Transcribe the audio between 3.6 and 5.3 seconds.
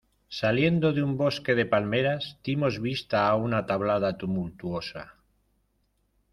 tablada tumultuosa